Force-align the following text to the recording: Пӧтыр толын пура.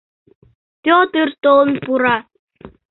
Пӧтыр 0.83 1.27
толын 1.43 1.71
пура. 1.85 2.17